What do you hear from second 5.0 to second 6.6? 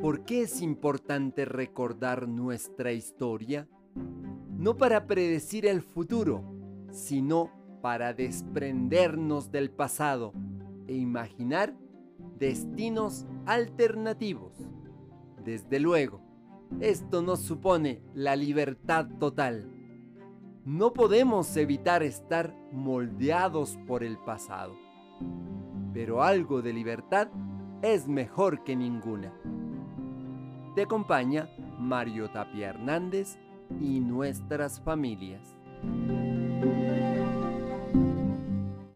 predecir el futuro,